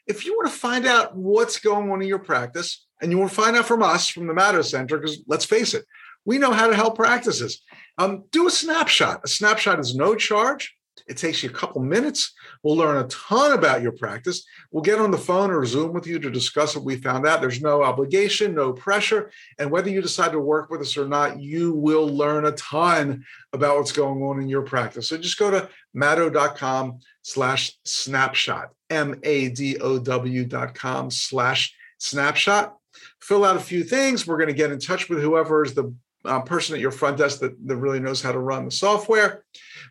if 0.07 0.25
you 0.25 0.35
want 0.37 0.49
to 0.49 0.59
find 0.59 0.87
out 0.87 1.17
what's 1.17 1.59
going 1.59 1.91
on 1.91 2.03
in 2.03 2.09
your 2.09 2.19
practice 2.19 2.87
and 3.01 3.11
you 3.11 3.19
want 3.19 3.31
to 3.31 3.37
find 3.37 3.57
out 3.57 3.67
from 3.67 3.83
us 3.83 4.09
from 4.09 4.27
the 4.27 4.35
Madow 4.35 4.65
Center, 4.65 4.99
because 4.99 5.23
let's 5.27 5.45
face 5.45 5.75
it, 5.75 5.85
we 6.25 6.39
know 6.39 6.53
how 6.53 6.69
to 6.69 6.77
help 6.77 6.97
practices. 6.97 7.63
Um, 7.99 8.25
do 8.31 8.47
a 8.47 8.51
snapshot. 8.51 9.21
A 9.25 9.29
snapshot 9.29 9.81
is 9.81 9.95
no 9.95 10.15
charge. 10.15 10.75
It 11.07 11.19
takes 11.19 11.43
you 11.43 11.51
a 11.51 11.53
couple 11.53 11.83
minutes. 11.83 12.35
We'll 12.63 12.77
learn 12.77 12.97
a 12.97 13.07
ton 13.09 13.53
about 13.53 13.83
your 13.83 13.93
practice. 13.93 14.45
We'll 14.73 14.83
get 14.83 14.99
on 14.99 15.11
the 15.11 15.19
phone 15.19 15.51
or 15.51 15.65
Zoom 15.65 15.93
with 15.93 16.07
you 16.07 16.19
to 16.19 16.31
discuss 16.31 16.75
what 16.75 16.85
we 16.85 16.97
found 16.97 17.27
out. 17.27 17.41
There's 17.41 17.61
no 17.61 17.85
obligation, 17.85 18.55
no 18.55 18.73
pressure. 18.73 19.31
And 19.59 19.71
whether 19.71 19.89
you 19.89 20.03
decide 20.03 20.33
to 20.33 20.41
work 20.41 20.69
with 20.69 20.81
us 20.81 20.97
or 20.97 21.07
not, 21.07 21.39
you 21.39 21.75
will 21.75 22.09
learn 22.09 22.47
a 22.47 22.53
ton 22.53 23.25
about 23.53 23.77
what's 23.77 23.93
going 23.93 24.23
on 24.23 24.41
in 24.41 24.49
your 24.49 24.63
practice. 24.63 25.09
So 25.09 25.17
just 25.17 25.39
go 25.39 25.51
to 25.51 25.69
madow.com 25.97 27.01
slash 27.23 27.73
snapshot, 27.85 28.71
M-A-D-O-W 28.91 30.45
dot 30.45 30.75
com 30.75 31.11
slash 31.11 31.75
snapshot. 31.99 32.77
Fill 33.21 33.45
out 33.45 33.57
a 33.57 33.61
few 33.61 33.83
things. 33.83 34.27
We're 34.27 34.37
going 34.37 34.49
to 34.49 34.55
get 34.55 34.71
in 34.71 34.79
touch 34.79 35.09
with 35.09 35.21
whoever 35.21 35.65
is 35.65 35.75
the 35.75 35.95
uh, 36.25 36.41
person 36.41 36.75
at 36.75 36.81
your 36.81 36.91
front 36.91 37.19
desk 37.19 37.41
that, 37.41 37.55
that 37.67 37.77
really 37.77 38.01
knows 38.01 38.23
how 38.23 38.33
to 38.33 38.39
run 38.39 38.65
the 38.65 38.71
software. 38.71 39.45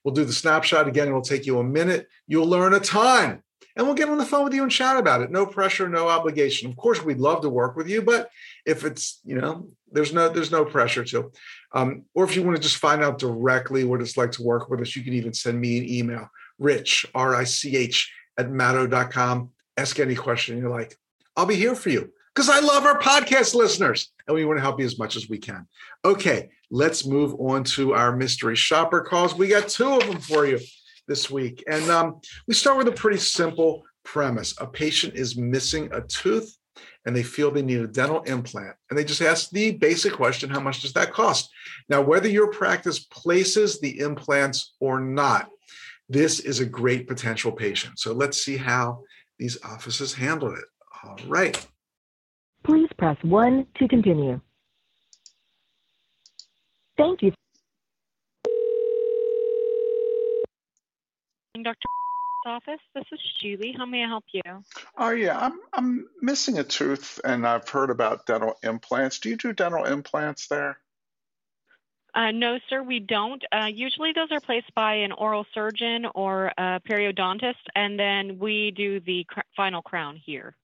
We'll 0.04 0.14
do 0.14 0.26
the 0.26 0.34
snapshot 0.34 0.88
again. 0.88 1.08
It'll 1.08 1.22
take 1.22 1.46
you 1.46 1.60
a 1.60 1.64
minute. 1.64 2.08
You'll 2.28 2.48
learn 2.48 2.74
a 2.74 2.80
ton. 2.80 3.42
And 3.78 3.86
we'll 3.86 3.96
get 3.96 4.08
on 4.08 4.18
the 4.18 4.26
phone 4.26 4.46
with 4.46 4.54
you 4.54 4.64
and 4.64 4.72
chat 4.72 4.96
about 4.96 5.22
it. 5.22 5.32
No 5.32 5.46
pressure, 5.46 5.90
no 5.90 6.08
obligation. 6.08 6.70
Of 6.70 6.78
course, 6.78 7.04
we'd 7.04 7.20
love 7.20 7.42
to 7.42 7.50
work 7.50 7.76
with 7.76 7.90
you, 7.90 8.02
but 8.02 8.30
if 8.66 8.86
it's, 8.86 9.20
you 9.26 9.36
know, 9.36 9.68
there's 9.92 10.14
no 10.14 10.30
there's 10.30 10.52
no 10.52 10.64
pressure 10.64 11.04
to. 11.04 11.32
Um, 11.76 12.06
or 12.16 12.24
if 12.24 12.36
you 12.36 12.44
want 12.44 12.56
to 12.56 12.64
just 12.64 12.78
find 12.78 13.04
out 13.04 13.20
directly 13.20 13.84
what 13.84 14.02
it's 14.02 14.16
like 14.16 14.32
to 14.34 14.44
work 14.44 14.70
with 14.70 14.80
us, 14.80 14.96
you 14.96 15.04
can 15.04 15.14
even 15.14 15.34
send 15.34 15.60
me 15.60 15.78
an 15.78 15.88
email, 15.88 16.30
rich, 16.58 17.06
R-I-C-H 17.14 18.12
at 18.40 18.50
madow.com. 18.50 19.52
Ask 19.78 20.00
any 20.00 20.16
question 20.16 20.58
you 20.58 20.70
like. 20.70 20.96
I'll 21.36 21.46
be 21.46 21.56
here 21.56 21.76
for 21.76 21.90
you 21.90 22.12
because 22.34 22.50
I 22.50 22.62
love 22.62 22.86
our 22.86 22.98
podcast 23.00 23.56
listeners 23.56 24.14
and 24.26 24.36
we 24.36 24.46
want 24.46 24.58
to 24.58 24.62
help 24.62 24.80
you 24.80 24.86
as 24.86 24.98
much 24.98 25.18
as 25.18 25.28
we 25.28 25.38
can. 25.38 25.68
Okay, 26.06 26.50
let's 26.72 27.06
move 27.06 27.36
on 27.40 27.66
to 27.66 27.94
our 27.94 28.16
mystery 28.16 28.56
shopper 28.56 29.02
calls. 29.02 29.36
We 29.36 29.50
got 29.50 29.68
two 29.68 29.92
of 29.92 30.08
them 30.08 30.22
for 30.22 30.46
you 30.46 30.60
this 31.10 31.30
week. 31.30 31.62
And 31.68 31.90
um, 31.90 32.22
we 32.48 32.54
start 32.54 32.78
with 32.78 32.88
a 32.88 32.94
pretty 32.94 33.20
simple 33.20 33.84
premise 34.04 34.54
a 34.60 34.68
patient 34.68 35.16
is 35.16 35.36
missing 35.36 35.90
a 35.92 36.00
tooth 36.02 36.56
and 37.06 37.16
they 37.16 37.24
feel 37.24 37.52
they 37.52 37.62
need 37.62 37.80
a 37.80 37.88
dental 37.88 38.22
implant. 38.24 38.76
And 38.90 38.98
they 38.98 39.04
just 39.04 39.22
ask 39.22 39.50
the 39.50 39.72
basic 39.72 40.14
question 40.14 40.50
how 40.50 40.60
much 40.60 40.82
does 40.82 40.94
that 40.94 41.14
cost? 41.14 41.50
Now, 41.90 42.02
whether 42.02 42.28
your 42.28 42.50
practice 42.52 43.00
places 43.00 43.80
the 43.80 44.00
implants 44.00 44.76
or 44.80 45.00
not, 45.00 45.50
this 46.10 46.40
is 46.40 46.60
a 46.60 46.66
great 46.66 47.08
potential 47.08 47.52
patient. 47.52 48.00
So 48.00 48.14
let's 48.14 48.44
see 48.44 48.58
how 48.58 49.04
these 49.40 49.58
offices 49.64 50.14
handle 50.14 50.54
it. 50.54 50.66
All 51.04 51.18
right. 51.28 51.66
Please 52.64 52.90
press 52.98 53.18
1 53.24 53.68
to 53.78 53.88
continue. 53.88 54.42
Thank 56.98 57.22
you. 57.22 57.32
Dr. 61.64 61.88
office. 62.46 62.80
This 62.94 63.06
is 63.12 63.20
Julie. 63.42 63.76
How 63.78 63.86
may 63.86 64.04
I 64.04 64.08
help 64.08 64.26
you? 64.32 64.42
Oh 64.98 65.10
yeah, 65.10 65.38
I'm 65.38 65.60
I'm 65.74 66.08
missing 66.22 66.60
a 66.60 66.64
tooth, 66.64 67.20
and 67.24 67.46
I've 67.46 67.68
heard 67.68 67.90
about 67.90 68.26
dental 68.26 68.58
implants. 68.64 69.20
Do 69.20 69.30
you 69.30 69.38
do 69.38 69.54
dental 69.54 69.86
implants 69.86 70.48
there? 70.48 70.78
Uh, 72.14 72.32
no, 72.32 72.60
sir, 72.70 72.82
we 72.82 73.00
don't. 73.00 73.44
Uh, 73.52 73.66
usually, 73.66 74.14
those 74.14 74.32
are 74.32 74.40
placed 74.40 74.74
by 74.74 74.96
an 74.96 75.12
oral 75.12 75.46
surgeon 75.54 76.06
or 76.16 76.52
a 76.58 76.80
periodontist, 76.88 77.56
and 77.76 78.00
then 78.00 78.40
we 78.40 78.72
do 78.72 79.02
the 79.02 79.26
cr- 79.28 79.42
final 79.58 79.82
crown 79.82 80.16
here. 80.16 80.56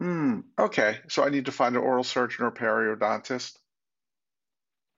Hmm. 0.00 0.40
Okay. 0.58 0.98
So 1.08 1.24
I 1.24 1.28
need 1.28 1.46
to 1.46 1.52
find 1.52 1.76
an 1.76 1.82
oral 1.82 2.04
surgeon 2.04 2.44
or 2.44 2.52
periodontist. 2.52 3.58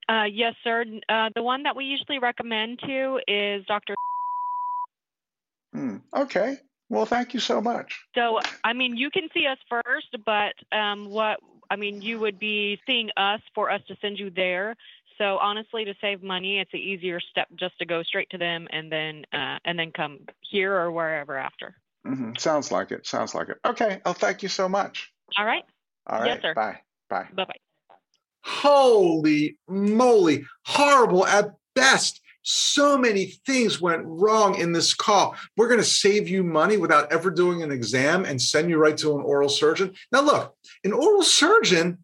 Uh, 0.09 0.25
yes, 0.25 0.55
sir. 0.63 0.85
Uh, 1.09 1.31
the 1.35 1.43
one 1.43 1.65
that 1.65 1.75
we 1.75 1.85
usually 1.87 2.19
recommend 2.19 2.81
to 2.81 3.21
is 3.27 3.65
Dr. 3.67 3.95
Hmm. 5.73 5.97
Okay. 6.15 6.59
Well, 6.89 7.07
thank 7.07 7.35
you 7.35 7.41
so 7.41 7.61
much. 7.61 8.01
So, 8.15 8.41
I 8.65 8.73
mean, 8.73 8.97
you 8.97 9.11
can 9.11 9.29
see 9.33 9.47
us 9.47 9.59
first, 9.69 10.17
but 10.27 10.55
um, 10.77 11.09
what 11.09 11.39
I 11.71 11.77
mean, 11.77 12.03
you 12.03 12.19
would 12.19 12.39
be 12.39 12.81
seeing 12.87 13.11
us 13.17 13.41
for 13.55 13.71
us 13.71 13.81
to 13.89 13.97
send 14.03 14.19
you 14.19 14.31
there. 14.31 14.75
So, 15.19 15.39
honestly, 15.39 15.85
to 15.85 15.95
save 16.01 16.23
money, 16.23 16.59
it's 16.59 16.73
an 16.75 16.81
easier 16.81 17.21
step 17.21 17.47
just 17.55 17.79
to 17.79 17.87
go 17.87 18.03
straight 18.03 18.29
to 18.31 18.39
them 18.39 18.67
and 18.73 18.91
then 18.91 19.25
uh, 19.33 19.59
and 19.65 19.79
then 19.79 19.93
come 19.93 20.21
here 20.41 20.75
or 20.75 20.91
wherever 20.91 21.37
after. 21.39 21.77
hmm 22.05 22.33
Sounds 22.39 22.73
like 22.73 22.91
it. 22.91 23.07
Sounds 23.07 23.35
like 23.35 23.51
it. 23.51 23.59
Okay. 23.65 24.01
Oh, 24.05 24.13
thank 24.13 24.43
you 24.43 24.49
so 24.49 24.69
much. 24.69 25.13
All 25.39 25.45
right. 25.45 25.63
All 26.09 26.19
right. 26.21 26.27
Yes, 26.27 26.43
sir. 26.43 26.55
Bye. 26.55 26.81
Bye. 27.09 27.29
Bye 27.33 27.45
bye. 27.45 27.55
Holy 28.43 29.59
moly, 29.69 30.45
horrible 30.65 31.27
at 31.27 31.51
best. 31.75 32.20
So 32.43 32.97
many 32.97 33.27
things 33.47 33.81
went 33.81 34.03
wrong 34.05 34.55
in 34.59 34.73
this 34.73 34.95
call. 34.95 35.37
We're 35.57 35.69
going 35.69 35.81
to 35.81 35.85
save 35.85 36.29
you 36.29 36.43
money 36.43 36.77
without 36.77 37.13
ever 37.13 37.31
doing 37.31 37.63
an 37.63 37.71
exam 37.71 38.25
and 38.25 38.41
send 38.41 38.71
you 38.71 38.79
right 38.79 38.97
to 38.99 39.17
an 39.17 39.23
oral 39.23 39.49
surgeon. 39.49 39.95
Now, 40.11 40.23
look, 40.23 40.55
an 40.85 40.93
oral 40.93 41.23
surgeon 41.23 41.99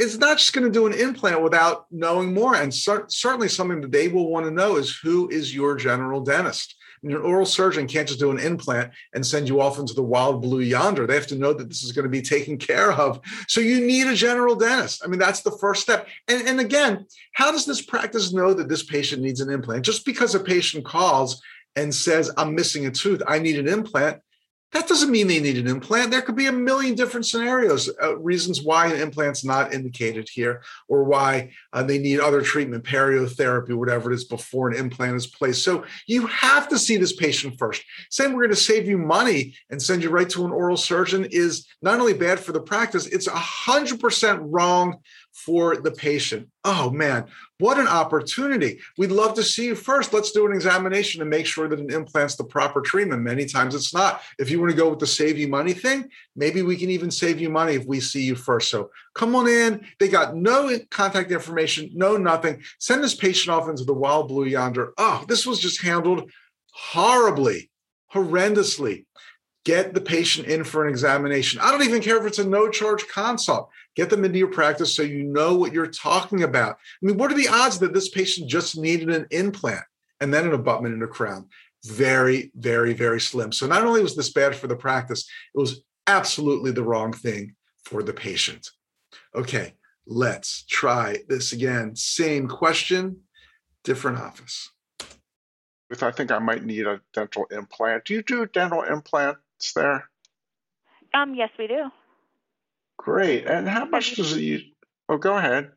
is 0.00 0.18
not 0.18 0.38
just 0.38 0.52
going 0.54 0.64
to 0.64 0.72
do 0.72 0.86
an 0.86 0.94
implant 0.94 1.42
without 1.42 1.86
knowing 1.90 2.32
more. 2.32 2.54
And 2.54 2.72
cer- 2.74 3.06
certainly 3.08 3.48
something 3.48 3.82
that 3.82 3.92
they 3.92 4.08
will 4.08 4.30
want 4.30 4.46
to 4.46 4.50
know 4.50 4.76
is 4.76 4.98
who 5.02 5.28
is 5.28 5.54
your 5.54 5.76
general 5.76 6.22
dentist? 6.22 6.74
I 7.02 7.06
mean, 7.06 7.16
an 7.16 7.22
oral 7.22 7.46
surgeon 7.46 7.86
can't 7.86 8.08
just 8.08 8.20
do 8.20 8.30
an 8.30 8.38
implant 8.38 8.92
and 9.14 9.24
send 9.24 9.48
you 9.48 9.60
off 9.60 9.78
into 9.78 9.94
the 9.94 10.02
wild 10.02 10.42
blue 10.42 10.60
yonder. 10.60 11.06
They 11.06 11.14
have 11.14 11.26
to 11.28 11.38
know 11.38 11.52
that 11.52 11.68
this 11.68 11.82
is 11.82 11.92
going 11.92 12.04
to 12.04 12.10
be 12.10 12.22
taken 12.22 12.58
care 12.70 12.92
of. 12.92 13.20
So 13.46 13.60
you 13.60 13.86
need 13.86 14.06
a 14.06 14.14
general 14.14 14.54
dentist. 14.54 15.02
I 15.04 15.08
mean, 15.08 15.18
that's 15.18 15.42
the 15.42 15.56
first 15.60 15.82
step. 15.82 16.08
And, 16.28 16.46
and 16.46 16.60
again, 16.60 17.06
how 17.32 17.52
does 17.52 17.66
this 17.66 17.82
practice 17.82 18.32
know 18.32 18.54
that 18.54 18.68
this 18.68 18.82
patient 18.82 19.22
needs 19.22 19.40
an 19.40 19.50
implant? 19.50 19.84
Just 19.84 20.04
because 20.04 20.34
a 20.34 20.40
patient 20.40 20.84
calls 20.84 21.42
and 21.76 21.94
says, 21.94 22.30
I'm 22.36 22.54
missing 22.54 22.86
a 22.86 22.90
tooth, 22.90 23.22
I 23.26 23.38
need 23.38 23.58
an 23.58 23.68
implant, 23.68 24.20
that 24.72 24.86
doesn't 24.86 25.10
mean 25.10 25.26
they 25.26 25.40
need 25.40 25.58
an 25.58 25.66
implant. 25.66 26.10
There 26.10 26.22
could 26.22 26.36
be 26.36 26.46
a 26.46 26.52
million 26.52 26.94
different 26.94 27.26
scenarios, 27.26 27.90
uh, 28.00 28.16
reasons 28.18 28.62
why 28.62 28.86
an 28.86 29.00
implant's 29.00 29.44
not 29.44 29.74
indicated 29.74 30.28
here, 30.28 30.62
or 30.86 31.04
why 31.04 31.50
uh, 31.72 31.82
they 31.82 31.98
need 31.98 32.20
other 32.20 32.40
treatment, 32.40 32.84
periotherapy, 32.84 33.76
whatever 33.76 34.12
it 34.12 34.14
is, 34.14 34.24
before 34.24 34.68
an 34.68 34.76
implant 34.76 35.16
is 35.16 35.26
placed. 35.26 35.64
So 35.64 35.84
you 36.06 36.26
have 36.28 36.68
to 36.68 36.78
see 36.78 36.96
this 36.96 37.14
patient 37.14 37.58
first. 37.58 37.82
Saying 38.10 38.32
we're 38.32 38.42
going 38.42 38.50
to 38.50 38.56
save 38.56 38.86
you 38.86 38.98
money 38.98 39.54
and 39.70 39.82
send 39.82 40.04
you 40.04 40.10
right 40.10 40.30
to 40.30 40.44
an 40.44 40.52
oral 40.52 40.76
surgeon 40.76 41.26
is 41.30 41.66
not 41.82 41.98
only 41.98 42.14
bad 42.14 42.38
for 42.38 42.52
the 42.52 42.60
practice, 42.60 43.06
it's 43.06 43.28
100% 43.28 44.38
wrong 44.42 44.98
for 45.32 45.76
the 45.76 45.90
patient. 45.90 46.48
Oh 46.64 46.90
man, 46.90 47.26
what 47.58 47.78
an 47.78 47.88
opportunity. 47.88 48.80
We'd 48.98 49.12
love 49.12 49.34
to 49.34 49.42
see 49.42 49.66
you 49.66 49.74
first. 49.74 50.12
Let's 50.12 50.32
do 50.32 50.46
an 50.46 50.52
examination 50.52 51.20
and 51.20 51.30
make 51.30 51.46
sure 51.46 51.68
that 51.68 51.78
an 51.78 51.88
implant's 51.88 52.36
the 52.36 52.44
proper 52.44 52.80
treatment. 52.80 53.22
Many 53.22 53.46
times 53.46 53.74
it's 53.74 53.94
not. 53.94 54.22
If 54.38 54.50
you 54.50 54.60
want 54.60 54.70
to 54.72 54.76
go 54.76 54.90
with 54.90 54.98
the 54.98 55.06
save 55.06 55.38
you 55.38 55.48
money 55.48 55.72
thing, 55.72 56.08
maybe 56.36 56.62
we 56.62 56.76
can 56.76 56.90
even 56.90 57.10
save 57.10 57.40
you 57.40 57.48
money 57.48 57.74
if 57.74 57.86
we 57.86 58.00
see 58.00 58.22
you 58.22 58.34
first. 58.34 58.70
So 58.70 58.90
come 59.14 59.34
on 59.34 59.48
in. 59.48 59.86
They 59.98 60.08
got 60.08 60.36
no 60.36 60.76
contact 60.90 61.30
information, 61.30 61.90
no 61.94 62.16
nothing. 62.16 62.62
Send 62.78 63.02
this 63.02 63.14
patient 63.14 63.54
off 63.54 63.68
into 63.68 63.84
the 63.84 63.94
wild 63.94 64.28
blue 64.28 64.46
yonder. 64.46 64.92
Oh, 64.98 65.24
this 65.28 65.46
was 65.46 65.58
just 65.58 65.82
handled 65.82 66.30
horribly, 66.72 67.70
horrendously. 68.12 69.06
Get 69.70 69.94
the 69.94 70.00
patient 70.00 70.48
in 70.48 70.64
for 70.64 70.84
an 70.84 70.90
examination. 70.90 71.60
I 71.60 71.70
don't 71.70 71.84
even 71.84 72.02
care 72.02 72.16
if 72.16 72.26
it's 72.26 72.40
a 72.40 72.44
no 72.44 72.68
charge 72.68 73.06
consult. 73.06 73.70
Get 73.94 74.10
them 74.10 74.24
into 74.24 74.36
your 74.36 74.48
practice 74.48 74.96
so 74.96 75.02
you 75.02 75.22
know 75.22 75.54
what 75.54 75.72
you're 75.72 75.86
talking 75.86 76.42
about. 76.42 76.72
I 76.72 77.06
mean, 77.06 77.16
what 77.16 77.30
are 77.30 77.36
the 77.36 77.46
odds 77.46 77.78
that 77.78 77.94
this 77.94 78.08
patient 78.08 78.50
just 78.50 78.76
needed 78.76 79.10
an 79.10 79.28
implant 79.30 79.84
and 80.20 80.34
then 80.34 80.44
an 80.44 80.54
abutment 80.54 80.94
and 80.94 81.04
a 81.04 81.06
crown? 81.06 81.46
Very, 81.84 82.50
very, 82.56 82.94
very 82.94 83.20
slim. 83.20 83.52
So 83.52 83.68
not 83.68 83.84
only 83.84 84.02
was 84.02 84.16
this 84.16 84.32
bad 84.32 84.56
for 84.56 84.66
the 84.66 84.74
practice, 84.74 85.30
it 85.54 85.58
was 85.58 85.84
absolutely 86.08 86.72
the 86.72 86.82
wrong 86.82 87.12
thing 87.12 87.54
for 87.84 88.02
the 88.02 88.12
patient. 88.12 88.70
Okay, 89.36 89.74
let's 90.04 90.64
try 90.64 91.18
this 91.28 91.52
again. 91.52 91.94
Same 91.94 92.48
question, 92.48 93.20
different 93.84 94.18
office. 94.18 94.68
If 95.90 96.02
I 96.02 96.10
think 96.10 96.32
I 96.32 96.40
might 96.40 96.64
need 96.64 96.88
a 96.88 97.00
dental 97.14 97.44
implant, 97.52 98.06
do 98.06 98.14
you 98.14 98.22
do 98.24 98.46
dental 98.46 98.82
implants 98.82 99.38
there? 99.74 100.08
Um, 101.14 101.34
yes, 101.34 101.50
we 101.58 101.66
do. 101.66 101.90
Great. 102.98 103.46
And 103.46 103.68
how 103.68 103.84
much 103.84 104.10
you- 104.10 104.16
does 104.16 104.36
it? 104.36 104.40
u- 104.40 104.72
Oh, 105.08 105.16
go 105.18 105.36
ahead. 105.36 105.72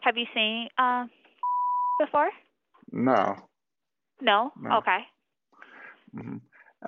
Have 0.00 0.16
you 0.16 0.26
seen 0.34 0.68
uh 0.78 1.06
before? 2.00 2.30
No. 2.92 3.36
No. 4.20 4.52
No. 4.56 4.78
Okay. 4.78 4.98
hmm 6.14 6.36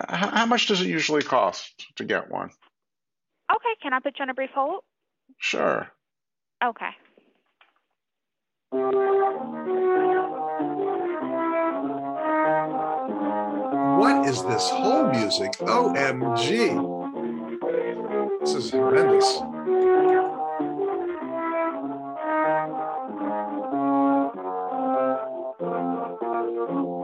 How, 0.08 0.28
how 0.30 0.46
much 0.46 0.68
does 0.68 0.80
it 0.80 0.86
usually 0.86 1.22
cost 1.22 1.86
to 1.96 2.04
get 2.04 2.30
one? 2.30 2.50
Okay. 3.54 3.74
Can 3.82 3.92
I 3.92 3.98
put 4.00 4.18
you 4.18 4.22
on 4.22 4.30
a 4.30 4.34
brief 4.34 4.50
hold? 4.54 4.82
Sure. 5.38 5.86
Okay. 6.64 6.90
What 14.00 14.26
is 14.26 14.42
this 14.44 14.70
whole 14.70 15.10
music? 15.10 15.52
OMG. 15.58 16.48
This 18.40 18.54
is 18.54 18.70
horrendous. 18.70 19.26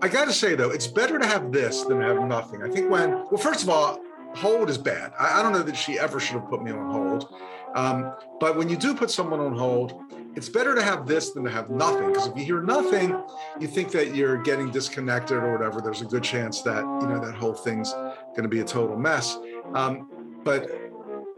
I 0.03 0.09
got 0.09 0.25
to 0.25 0.33
say, 0.33 0.55
though, 0.55 0.71
it's 0.71 0.87
better 0.87 1.19
to 1.19 1.27
have 1.27 1.53
this 1.53 1.83
than 1.83 2.01
have 2.01 2.23
nothing. 2.23 2.63
I 2.63 2.71
think 2.71 2.91
when, 2.91 3.11
well, 3.11 3.37
first 3.37 3.63
of 3.63 3.69
all, 3.69 4.01
hold 4.35 4.71
is 4.71 4.79
bad. 4.79 5.13
I, 5.21 5.41
I 5.41 5.43
don't 5.43 5.53
know 5.53 5.63
that 5.65 5.77
she 5.77 5.99
ever 5.99 6.19
should 6.19 6.37
have 6.37 6.49
put 6.49 6.63
me 6.63 6.71
on 6.71 6.91
hold. 6.91 7.35
Um, 7.75 8.15
but 8.41 8.57
when 8.57 8.71
you 8.71 8.77
do 8.79 8.95
put 8.95 9.11
someone 9.11 9.41
on 9.41 9.55
hold, 9.55 10.01
it's 10.37 10.51
better 10.51 10.75
to 10.75 10.83
have 10.83 11.07
this 11.07 11.31
than 11.31 11.45
to 11.45 11.51
have 11.51 11.71
nothing. 11.71 12.09
Because 12.09 12.27
if 12.29 12.37
you 12.37 12.45
hear 12.45 12.63
nothing, 12.63 13.19
you 13.59 13.67
think 13.67 13.91
that 13.93 14.15
you're 14.15 14.37
getting 14.37 14.71
disconnected 14.71 15.39
or 15.39 15.51
whatever. 15.51 15.81
There's 15.81 16.03
a 16.03 16.05
good 16.05 16.23
chance 16.23 16.61
that, 16.63 16.81
you 16.81 17.09
know, 17.09 17.19
that 17.25 17.35
whole 17.35 17.55
thing's 17.55 17.91
going 17.93 18.43
to 18.43 18.49
be 18.49 18.61
a 18.61 18.65
total 18.65 18.99
mess. 18.99 19.39
Um, 19.75 20.41
but 20.45 20.71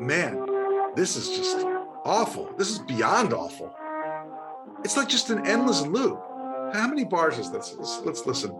man, 0.00 0.44
this 0.96 1.16
is 1.16 1.28
just 1.36 1.58
awful. 2.04 2.52
This 2.58 2.70
is 2.70 2.80
beyond 2.80 3.32
awful. 3.32 3.72
It's 4.84 4.96
like 4.96 5.08
just 5.08 5.30
an 5.30 5.46
endless 5.46 5.82
loop. 5.82 6.20
How 6.74 6.88
many 6.88 7.04
bars 7.04 7.38
is 7.38 7.52
this? 7.52 7.76
Let's, 7.78 8.00
let's 8.04 8.26
listen. 8.26 8.50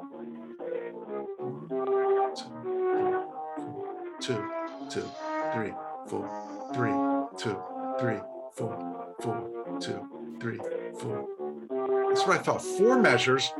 Two, 4.21 4.51
two, 4.89 5.05
three, 5.53 5.73
four, 6.07 6.71
three, 6.75 6.93
two, 7.39 7.61
three, 7.99 8.19
four, 8.53 9.15
four, 9.21 9.79
two, 9.81 10.18
three, 10.41 10.59
four. 11.01 11.29
That's 12.09 12.27
what 12.27 12.39
I 12.39 12.43
thought. 12.43 12.63
Four 12.63 12.99
measures 12.99 13.53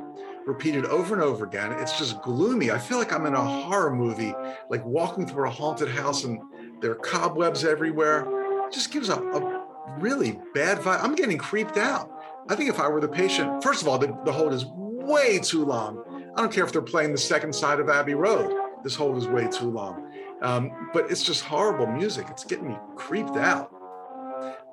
repeated 0.47 0.87
over 0.87 1.15
and 1.15 1.23
over 1.23 1.45
again. 1.45 1.73
It's 1.73 1.99
just 1.99 2.23
gloomy. 2.23 2.71
I 2.71 2.79
feel 2.79 2.99
like 2.99 3.13
I'm 3.13 3.27
in 3.27 3.35
a 3.35 3.45
horror 3.45 3.95
movie, 3.95 4.35
like 4.71 4.85
walking 4.85 5.27
through 5.27 5.47
a 5.47 5.51
haunted 5.51 5.89
house 5.89 6.25
and 6.25 6.41
there 6.81 6.93
are 6.93 6.97
cobwebs 6.97 7.65
everywhere. 7.65 8.27
It 8.67 8.73
just 8.73 8.91
gives 8.91 9.09
a, 9.09 9.17
a 9.17 9.67
really 9.99 10.39
bad 10.55 10.79
vibe. 10.79 11.03
I'm 11.03 11.15
getting 11.15 11.39
creeped 11.39 11.77
out. 11.77 12.11
I 12.49 12.55
think 12.55 12.71
if 12.71 12.81
I 12.81 12.89
were 12.89 13.01
the 13.01 13.09
patient, 13.09 13.63
first 13.63 13.83
of 13.83 13.89
all, 13.89 13.99
the, 13.99 14.17
the 14.25 14.33
hold 14.33 14.55
is 14.55 14.65
way 14.67 15.39
too 15.39 15.65
long. 15.65 16.03
I 16.35 16.41
don't 16.41 16.53
care 16.53 16.65
if 16.65 16.73
they're 16.73 16.83
playing 16.83 17.13
the 17.13 17.19
second 17.19 17.55
side 17.55 17.81
of 17.81 17.89
Abbey 17.89 18.15
Road. 18.15 18.55
This 18.83 18.95
hold 18.95 19.19
is 19.19 19.27
way 19.27 19.49
too 19.49 19.71
long. 19.71 20.11
Um, 20.41 20.91
but 20.93 21.11
it's 21.11 21.23
just 21.23 21.45
horrible 21.45 21.87
music. 21.87 22.27
It's 22.31 22.45
getting 22.45 22.69
me 22.69 22.77
creeped 22.97 23.37
out. 23.37 23.73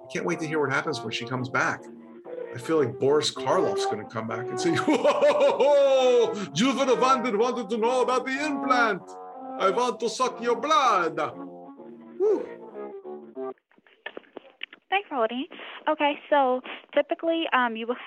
I 0.06 0.08
can't 0.12 0.26
wait 0.26 0.40
to 0.40 0.48
hear 0.48 0.60
what 0.60 0.72
happens 0.72 1.02
when 1.02 1.12
she 1.12 1.26
comes 1.26 1.50
back. 1.50 1.84
I 2.54 2.58
feel 2.60 2.78
like 2.78 3.00
Boris 3.00 3.34
Karloff's 3.34 3.86
going 3.86 3.98
to 3.98 4.06
come 4.06 4.28
back 4.28 4.48
and 4.48 4.60
say, 4.60 4.76
Whoa, 4.76 6.34
Juvenile 6.54 6.96
Vandit 6.98 7.38
wanted 7.38 7.70
to 7.72 7.78
know 7.78 8.02
about 8.02 8.26
the 8.26 8.46
implant. 8.46 9.02
I 9.60 9.72
want 9.72 10.00
to 10.02 10.10
suck 10.10 10.42
your 10.42 10.56
blood. 10.56 11.20
Whew. 12.18 12.46
Thanks 14.90 15.10
for 15.10 15.16
holding. 15.16 15.48
Okay, 15.90 16.20
so 16.30 16.62
typically 16.94 17.46
um, 17.52 17.76
you 17.76 17.88
will 17.88 17.98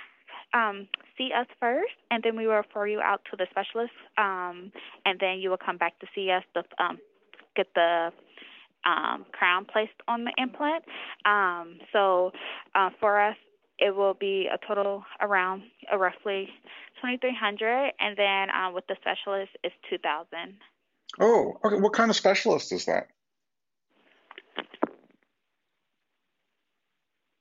um, 0.55 0.87
see 1.17 1.31
us 1.37 1.47
first, 1.59 1.93
and 2.11 2.23
then 2.23 2.37
we 2.37 2.47
will 2.47 2.55
refer 2.55 2.87
you 2.87 3.01
out 3.01 3.23
to 3.31 3.37
the 3.37 3.47
specialist, 3.51 3.93
um, 4.17 4.71
and 5.05 5.19
then 5.19 5.41
you 5.41 5.51
will 5.51 5.59
come 5.59 5.77
back 5.77 5.99
to 5.99 6.07
see 6.15 6.31
us 6.31 6.45
to 6.55 6.63
um, 6.83 6.99
get 7.57 7.67
the 7.75 8.13
um, 8.89 9.27
crown 9.33 9.67
placed 9.71 9.93
on 10.07 10.25
the 10.25 10.33
implant. 10.39 10.85
Um, 11.25 11.79
so 11.93 12.33
uh, 12.75 12.91
for 13.01 13.21
us, 13.21 13.37
it 13.79 13.95
will 13.95 14.15
be 14.15 14.49
a 14.53 14.59
total 14.67 15.05
around 15.21 15.63
uh, 15.93 15.97
roughly 15.99 16.49
2300 17.03 17.93
and 18.01 18.17
then 18.17 18.51
uh, 18.51 18.73
with 18.73 18.87
the 18.89 18.97
specialist 19.01 19.53
it's 19.63 19.75
2000 19.91 20.27
Oh, 21.21 21.59
okay. 21.65 21.77
What 21.77 21.95
kind 21.95 22.11
of 22.11 22.17
specialist 22.17 22.73
is 22.73 22.85
that? 22.85 23.09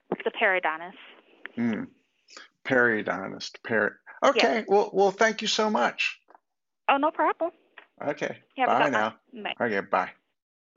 the 0.09 0.31
periodontist. 0.31 0.93
Hmm. 1.55 1.83
Periodontist. 2.65 3.63
Peri- 3.63 3.91
okay. 4.23 4.65
Well, 4.67 4.89
well, 4.93 5.11
thank 5.11 5.41
you 5.41 5.47
so 5.47 5.69
much. 5.69 6.19
Oh, 6.89 6.97
no 6.97 7.11
problem. 7.11 7.51
Okay. 8.05 8.37
Yeah, 8.57 8.65
bye 8.65 8.89
now. 8.89 9.15
Bye. 9.33 9.53
Okay. 9.59 9.79
Bye. 9.81 10.11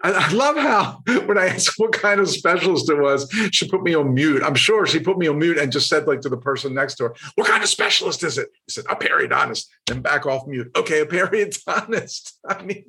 I, 0.03 0.33
love 0.33 0.57
how 0.57 1.03
when 1.27 1.39
I 1.39 1.49
asked 1.49 1.75
what 1.79 1.93
kind 1.93 2.21
of 2.21 2.29
specialist 2.29 2.91
it 2.91 2.99
was, 2.99 3.31
she 3.53 3.69
put 3.69 3.83
me 3.83 3.95
on 3.95 4.15
mute. 4.15 4.43
I'm 4.43 4.55
sure 4.55 4.87
she 4.87 4.99
put 5.01 5.19
me 5.19 5.29
on 5.29 5.39
mute 5.39 5.59
and 5.59 5.71
just 5.71 5.89
said 5.89 6.07
like 6.07 6.21
to 6.23 6.29
the 6.29 6.39
person 6.39 6.75
next 6.75 6.95
to 6.97 7.05
her, 7.05 7.15
"What 7.35 7.47
kind 7.47 7.63
of 7.63 7.69
specialist 7.69 8.25
is 8.25 8.39
it?" 8.39 8.49
He 8.67 8.73
said, 8.73 8.85
"A 8.89 8.97
periodontist." 8.97 9.67
Then 9.87 10.01
back 10.01 10.27
off 10.27 10.47
mute. 10.47 10.71
Okay, 10.77 11.01
a 11.01 11.07
periodontist. 11.07 12.33
I 12.49 12.63
mean, 12.63 12.85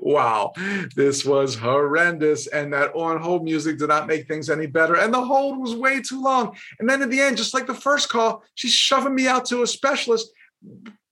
wow, 0.00 0.52
this 0.96 1.24
was 1.24 1.54
horrendous. 1.54 2.46
And 2.48 2.72
that 2.72 2.94
on 2.94 3.20
hold 3.20 3.44
music 3.44 3.78
did 3.78 3.88
not 3.88 4.06
make 4.06 4.26
things 4.26 4.50
any 4.50 4.66
better. 4.66 4.96
And 4.96 5.12
the 5.12 5.24
hold 5.24 5.58
was 5.58 5.74
way 5.74 6.00
too 6.00 6.22
long. 6.22 6.56
And 6.78 6.88
then 6.88 7.02
at 7.02 7.10
the 7.10 7.20
end, 7.20 7.36
just 7.36 7.54
like 7.54 7.66
the 7.66 7.74
first 7.74 8.08
call, 8.08 8.44
she's 8.54 8.72
shoving 8.72 9.14
me 9.14 9.26
out 9.26 9.44
to 9.46 9.62
a 9.62 9.66
specialist. 9.66 10.30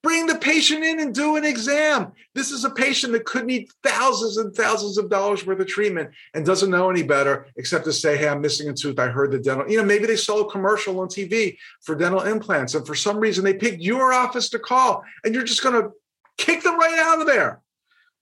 Bring 0.06 0.26
the 0.26 0.36
patient 0.36 0.84
in 0.84 1.00
and 1.00 1.12
do 1.12 1.34
an 1.34 1.44
exam. 1.44 2.12
This 2.32 2.52
is 2.52 2.64
a 2.64 2.70
patient 2.70 3.12
that 3.12 3.24
could 3.24 3.44
need 3.44 3.68
thousands 3.82 4.36
and 4.36 4.54
thousands 4.54 4.98
of 4.98 5.10
dollars 5.10 5.44
worth 5.44 5.58
of 5.58 5.66
treatment 5.66 6.10
and 6.32 6.46
doesn't 6.46 6.70
know 6.70 6.88
any 6.88 7.02
better 7.02 7.48
except 7.56 7.86
to 7.86 7.92
say, 7.92 8.16
Hey, 8.16 8.28
I'm 8.28 8.40
missing 8.40 8.68
a 8.68 8.72
tooth. 8.72 9.00
I 9.00 9.08
heard 9.08 9.32
the 9.32 9.40
dental, 9.40 9.68
you 9.68 9.76
know, 9.76 9.84
maybe 9.84 10.06
they 10.06 10.14
saw 10.14 10.42
a 10.42 10.48
commercial 10.48 11.00
on 11.00 11.08
TV 11.08 11.56
for 11.82 11.96
dental 11.96 12.20
implants. 12.20 12.76
And 12.76 12.86
for 12.86 12.94
some 12.94 13.18
reason, 13.18 13.42
they 13.42 13.54
picked 13.54 13.82
your 13.82 14.12
office 14.12 14.48
to 14.50 14.60
call 14.60 15.02
and 15.24 15.34
you're 15.34 15.42
just 15.42 15.64
going 15.64 15.82
to 15.82 15.90
kick 16.38 16.62
them 16.62 16.78
right 16.78 17.00
out 17.00 17.20
of 17.20 17.26
there. 17.26 17.60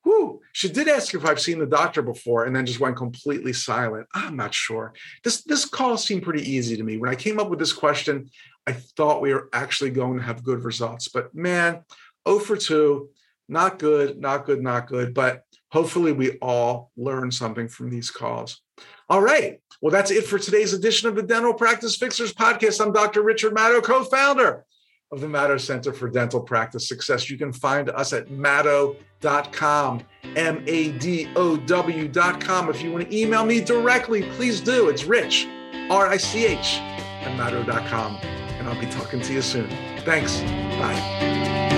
Whew. 0.05 0.41
She 0.53 0.71
did 0.71 0.89
ask 0.89 1.15
if 1.15 1.27
I've 1.27 1.41
seen 1.41 1.59
the 1.59 1.67
doctor 1.67 2.01
before 2.01 2.45
and 2.45 2.57
then 2.57 2.65
just 2.65 2.81
went 2.81 2.97
completely 2.97 3.53
silent. 3.53 4.07
I'm 4.15 4.37
not 4.37 4.55
sure. 4.55 4.95
This 5.23 5.43
this 5.43 5.65
call 5.65 5.97
seemed 5.97 6.23
pretty 6.23 6.51
easy 6.51 6.77
to 6.77 6.83
me. 6.83 6.99
When 6.99 7.11
I 7.11 7.15
came 7.15 7.41
up 7.41 7.51
with 7.51 7.59
this 7.59 7.73
question, 7.73 8.31
I 8.67 8.73
thought 8.73 9.21
we 9.21 9.35
were 9.35 9.49
actually 9.53 9.91
going 9.91 10.19
to 10.19 10.25
have 10.25 10.43
good 10.43 10.65
results. 10.65 11.09
But 11.09 11.35
man, 11.35 11.83
0 12.27 12.41
for 12.41 12.57
2, 12.57 13.09
not 13.49 13.79
good, 13.79 14.19
not 14.19 14.47
good, 14.47 14.63
not 14.63 14.87
good. 14.87 15.15
But 15.15 15.43
hopefully 15.71 16.13
we 16.13 16.39
all 16.39 16.91
learn 16.97 17.31
something 17.31 17.69
from 17.69 17.91
these 17.91 18.11
calls. 18.11 18.61
All 19.09 19.21
right. 19.21 19.61
Well, 19.83 19.93
that's 19.93 20.11
it 20.11 20.25
for 20.27 20.39
today's 20.39 20.73
edition 20.73 21.09
of 21.09 21.15
the 21.15 21.23
Dental 21.23 21.53
Practice 21.53 21.97
Fixers 21.97 22.33
podcast. 22.33 22.81
I'm 22.81 22.93
Dr. 22.93 23.23
Richard 23.23 23.55
Madow, 23.55 23.83
co-founder 23.83 24.65
of 25.13 25.21
the 25.21 25.27
Madow 25.27 25.61
Center 25.61 25.93
for 25.93 26.09
Dental 26.09 26.41
Practice 26.41 26.89
Success. 26.89 27.29
You 27.29 27.37
can 27.37 27.53
find 27.53 27.91
us 27.91 28.13
at 28.13 28.29
madow.com, 28.29 30.03
M 30.37 30.65
A 30.67 30.93
D 30.93 31.29
O 31.37 31.57
W.com. 31.57 32.71
If 32.71 32.83
you 32.83 32.93
want 32.93 33.11
to 33.11 33.17
email 33.17 33.45
me 33.45 33.61
directly, 33.61 34.23
please 34.31 34.61
do. 34.61 34.89
It's 34.89 35.05
rich, 35.05 35.47
R 35.91 36.07
I 36.07 36.17
C 36.17 36.47
H, 36.47 36.79
at 36.79 37.37
madow.com. 37.39 38.44
And 38.65 38.73
I'll 38.73 38.81
be 38.81 38.91
talking 38.91 39.21
to 39.21 39.33
you 39.35 39.43
soon. 39.43 39.69
Thanks. 40.07 40.41
Bye. 40.81 41.74